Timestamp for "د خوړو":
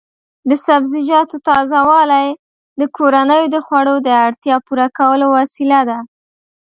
3.53-3.95